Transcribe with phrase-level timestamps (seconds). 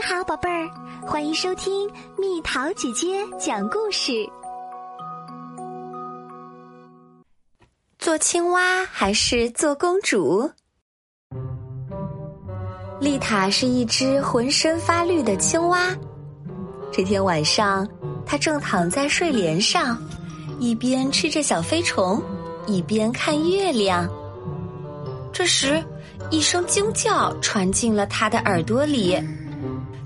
[0.00, 0.66] 你好，宝贝儿，
[1.06, 4.26] 欢迎收听蜜桃姐姐讲故事。
[7.98, 10.50] 做青蛙还是做公主？
[12.98, 15.94] 丽塔是一只浑身发绿的青蛙。
[16.90, 17.86] 这天晚上，
[18.24, 19.98] 她正躺在睡莲上，
[20.58, 22.22] 一边吃着小飞虫，
[22.66, 24.08] 一边看月亮。
[25.30, 25.84] 这时，
[26.30, 29.22] 一声惊叫传进了她的耳朵里。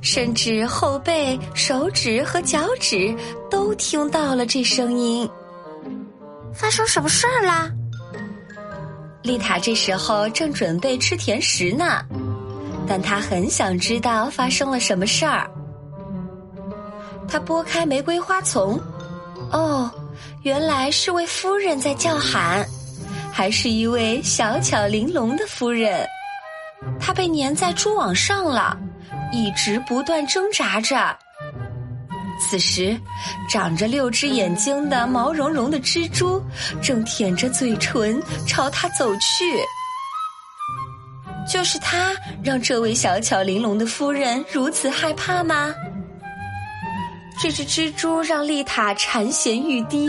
[0.05, 3.17] 甚至后背、手指和脚趾
[3.51, 5.29] 都听到了这声音。
[6.53, 7.73] 发生什么事儿啦？
[9.23, 12.03] 丽塔这时候正准备吃甜食呢，
[12.87, 15.51] 但她很想知道发生了什么事儿。
[17.27, 18.79] 她拨开玫瑰花丛，
[19.53, 19.91] 哦，
[20.43, 22.63] 原来是位夫人在叫喊，
[23.33, 26.07] 还是一位小巧玲珑的夫人。
[27.01, 28.79] 她被粘在蛛网上了。
[29.35, 30.97] 一直不断挣扎着。
[32.41, 32.99] 此时，
[33.49, 36.43] 长着六只眼睛的毛茸茸的蜘蛛
[36.83, 39.61] 正舔着嘴唇朝他走去。
[41.51, 45.75] 就是他让这位小巧玲珑的夫人如此害怕吗？
[47.41, 50.09] 这只蜘蛛让丽塔馋涎欲滴。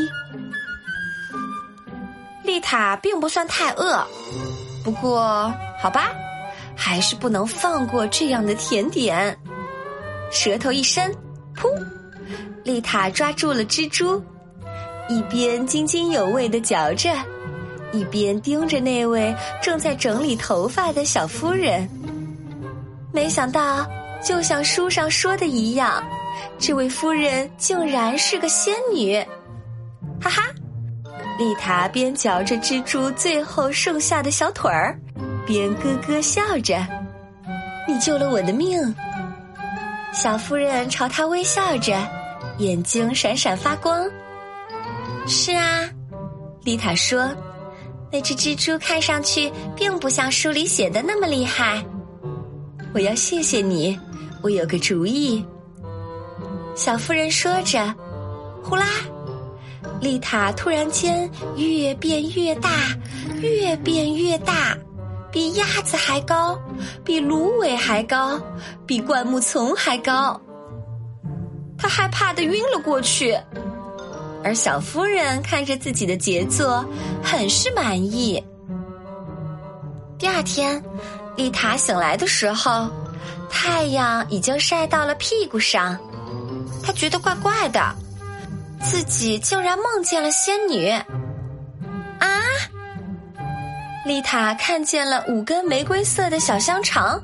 [2.44, 4.06] 丽塔并不算太饿，
[4.84, 5.52] 不过
[5.82, 6.12] 好吧。
[6.76, 9.38] 还是不能放过这样的甜点。
[10.32, 11.12] 舌头一伸，
[11.56, 11.70] 噗！
[12.64, 14.22] 丽塔抓住了蜘蛛，
[15.08, 17.10] 一边津津有味的嚼着，
[17.92, 21.88] 一边盯着那位正在整理头发的小夫人。
[23.14, 23.88] 没想到，
[24.22, 26.04] 就像书上说的一样，
[26.58, 29.24] 这位夫人竟然是个仙女！
[30.20, 30.42] 哈哈！
[31.38, 35.00] 丽塔边嚼着蜘蛛最后剩下的小腿儿。
[35.46, 36.76] 边咯咯笑着，
[37.88, 38.80] 你救了我的命。
[40.12, 41.96] 小夫人朝他微笑着，
[42.58, 44.10] 眼睛闪闪发光。
[45.28, 45.90] 是啊，
[46.64, 47.30] 丽塔说，
[48.12, 51.84] 那只蜘蛛看上去并不像书里写的那么厉害。
[52.94, 54.00] 我要谢谢你，
[54.42, 55.46] 我有个主意。
[56.76, 57.94] 小夫人说着，
[58.64, 58.86] 呼啦，
[60.00, 62.70] 丽塔突然间越变越大，
[63.42, 64.78] 越变越大。
[65.36, 66.58] 比鸭子还高，
[67.04, 68.40] 比芦苇还高，
[68.88, 70.40] 比灌木丛还高。
[71.78, 73.38] 他害怕的晕了过去，
[74.46, 76.86] 而小夫人看着自己的杰作，
[77.22, 78.42] 很是满意。
[80.18, 80.82] 第二天，
[81.36, 82.88] 丽塔醒来的时候，
[83.50, 86.00] 太阳已经晒到了屁股上，
[86.82, 87.94] 她觉得怪怪的，
[88.82, 90.98] 自己竟然梦见了仙女。
[94.06, 97.20] 丽塔看见了五根玫瑰色的小香肠，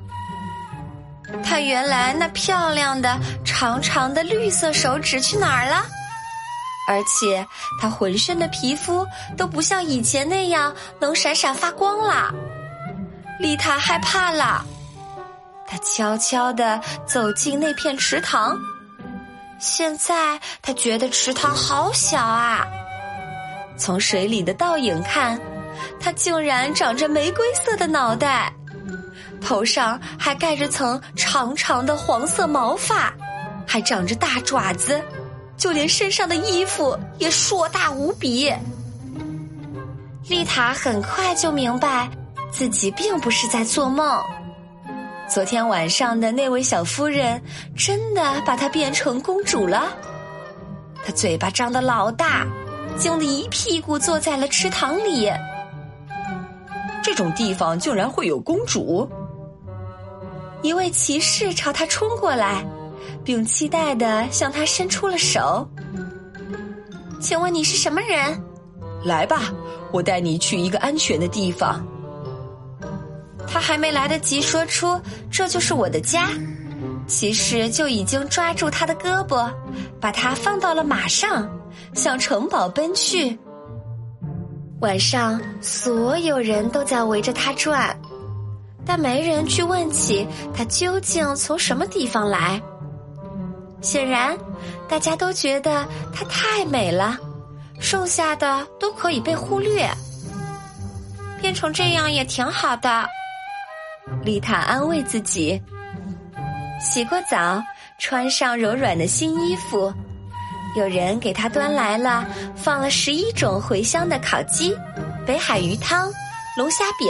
[1.44, 5.86] 她原来那漂亮的长长的绿色手指去哪儿了？
[6.88, 7.46] 而且
[7.80, 9.06] 她浑身的皮肤
[9.38, 12.34] 都不像以前那样能闪闪发光了。
[13.40, 14.66] 丽塔害怕了，
[15.68, 18.58] 她悄悄地走进那片池塘。
[19.60, 22.66] 现在她觉得池塘好小啊，
[23.78, 25.40] 从水里的倒影看。
[26.00, 28.52] 它竟然长着玫瑰色的脑袋，
[29.40, 33.14] 头上还盖着层长长的黄色毛发，
[33.66, 35.02] 还长着大爪子，
[35.58, 38.54] 就连身上的衣服也硕大无比。
[40.28, 42.10] 丽塔很快就明白，
[42.52, 44.24] 自己并不是在做梦。
[45.28, 47.42] 昨天晚上的那位小夫人
[47.76, 49.88] 真的把她变成公主了。
[51.04, 52.46] 她嘴巴张得老大，
[52.98, 55.32] 惊得一屁股坐在了池塘里。
[57.12, 59.06] 这种地方竟然会有公主！
[60.62, 62.66] 一位骑士朝他冲过来，
[63.22, 65.70] 并期待的向他伸出了手。
[67.20, 68.42] 请问你是什么人？
[69.04, 69.52] 来吧，
[69.92, 71.86] 我带你去一个安全的地方。
[73.46, 74.98] 他还没来得及说出
[75.30, 76.30] “这就是我的家”，
[77.08, 79.52] 骑士就已经抓住他的胳膊，
[80.00, 81.46] 把他放到了马上，
[81.94, 83.38] 向城堡奔去。
[84.82, 87.96] 晚上，所有人都在围着她转，
[88.84, 92.60] 但没人去问起她究竟从什么地方来。
[93.80, 94.36] 显然，
[94.90, 97.16] 大家都觉得她太美了，
[97.80, 99.88] 剩下的都可以被忽略。
[101.40, 103.08] 变成这样也挺好的，
[104.24, 105.62] 丽塔安慰自己。
[106.80, 107.62] 洗过澡，
[108.00, 109.94] 穿上柔软的新衣服。
[110.76, 112.26] 有人给他端来了
[112.56, 114.76] 放了十一种茴香的烤鸡、
[115.26, 116.10] 北海鱼汤、
[116.58, 117.08] 龙虾饼、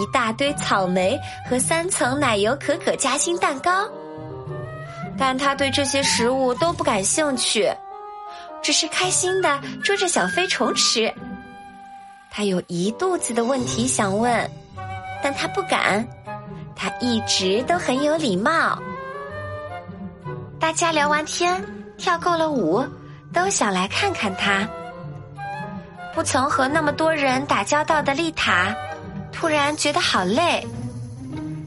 [0.00, 1.18] 一大堆草莓
[1.48, 3.88] 和三层奶油可可夹心蛋糕。
[5.18, 7.72] 但他对这些食物都不感兴趣，
[8.62, 11.12] 只是开心的捉着小飞虫吃。
[12.30, 14.50] 他有一肚子的问题想问，
[15.22, 16.06] 但他不敢。
[16.74, 18.78] 他一直都很有礼貌。
[20.60, 21.64] 大家聊完天，
[21.98, 22.84] 跳够了舞，
[23.32, 24.68] 都想来看看他。
[26.14, 28.74] 不曾和那么多人打交道的丽塔，
[29.32, 30.66] 突然觉得好累。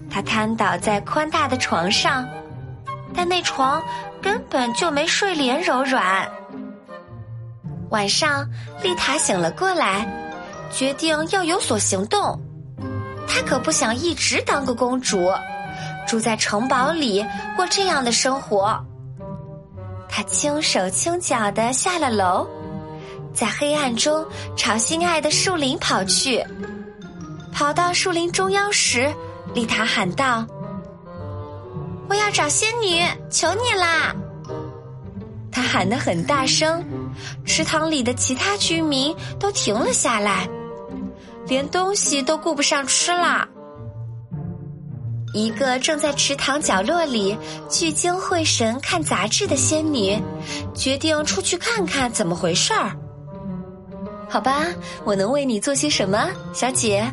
[0.10, 2.28] 她瘫倒在宽大的床上，
[3.14, 3.82] 但那床
[4.22, 6.28] 根本就没睡莲柔软。
[7.92, 8.48] 晚上，
[8.82, 10.08] 丽塔醒了过来，
[10.72, 12.42] 决定要有所行动。
[13.28, 15.32] 她可不想一直当个公主，
[16.08, 17.24] 住在城堡里
[17.56, 18.84] 过这样的生活。
[20.20, 22.46] 他轻手轻脚的下了楼，
[23.34, 26.46] 在黑暗中朝心爱的树林跑去。
[27.54, 29.10] 跑到树林中央时，
[29.54, 30.46] 丽塔喊道
[32.10, 34.14] ：“我要找仙女，求你啦！”
[35.50, 36.84] 她喊得很大声，
[37.46, 40.50] 池塘里的其他居民都停了下来。
[41.48, 43.48] 连东西都顾不上吃了。
[45.34, 47.38] 一个正在池塘角落里
[47.70, 50.22] 聚精会神看杂志的仙女，
[50.74, 52.92] 决定出去看看怎么回事儿。
[54.30, 54.66] 好吧，
[55.04, 57.12] 我能为你做些什么，小姐？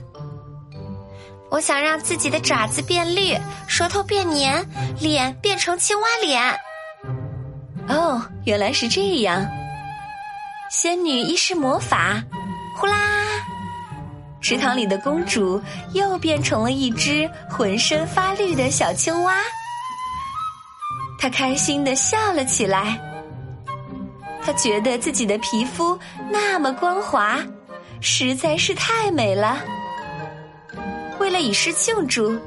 [1.51, 3.37] 我想让自己的爪子变绿，
[3.67, 4.67] 舌头变黏，
[5.01, 6.43] 脸变成青蛙脸。
[7.89, 9.47] 哦，原来是这样。
[10.71, 12.23] 仙女一施魔法，
[12.77, 13.26] 呼啦！
[14.49, 15.61] 池塘里的公主
[15.93, 19.35] 又变成了一只浑身发绿的小青蛙，
[21.19, 22.97] 她开心的笑了起来。
[24.41, 25.99] 她觉得自己的皮肤
[26.31, 27.45] 那么光滑，
[28.01, 29.59] 实在是太美了。
[31.19, 32.39] 为了以示庆祝，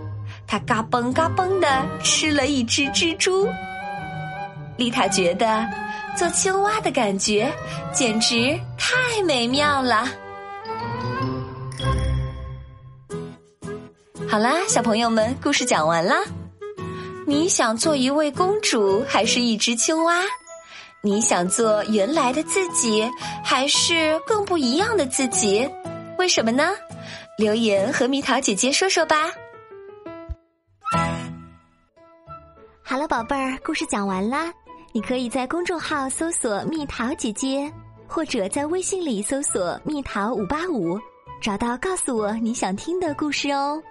[0.48, 1.68] 她嘎嘣嘎嘣的
[2.02, 3.46] 吃了一只蜘蛛。
[4.78, 5.68] 丽塔觉得
[6.16, 7.52] 做青蛙的感觉
[7.92, 10.08] 简直太美妙了。
[14.32, 16.18] 好啦，小朋友们，故事讲完啦。
[17.26, 20.22] 你想做一位公主，还是一只青蛙？
[21.02, 23.10] 你想做原来的自己，
[23.44, 25.68] 还是更不一样的自己？
[26.20, 26.70] 为什么呢？
[27.40, 29.16] 留言和蜜桃姐姐说说吧。
[32.84, 34.54] 好了，宝贝儿，故事讲完啦。
[34.92, 37.72] 你可以在公众号搜索“蜜桃姐姐”，
[38.06, 41.00] 或者在微信里搜索“蜜桃五八五”，
[41.42, 43.82] 找到告诉我你想听的故事哦。